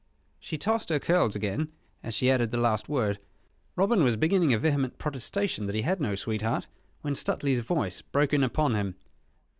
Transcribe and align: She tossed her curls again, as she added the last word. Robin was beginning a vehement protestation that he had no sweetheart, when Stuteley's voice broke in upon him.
She 0.39 0.57
tossed 0.57 0.89
her 0.89 0.97
curls 0.97 1.35
again, 1.35 1.71
as 2.01 2.15
she 2.15 2.31
added 2.31 2.49
the 2.49 2.57
last 2.57 2.89
word. 2.89 3.19
Robin 3.75 4.03
was 4.03 4.17
beginning 4.17 4.51
a 4.51 4.57
vehement 4.57 4.97
protestation 4.97 5.67
that 5.67 5.75
he 5.75 5.83
had 5.83 6.01
no 6.01 6.15
sweetheart, 6.15 6.65
when 7.01 7.13
Stuteley's 7.13 7.59
voice 7.59 8.01
broke 8.01 8.33
in 8.33 8.43
upon 8.43 8.73
him. 8.73 8.95